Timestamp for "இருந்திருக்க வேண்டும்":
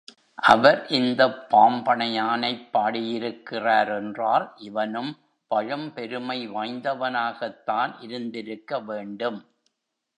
8.01-9.39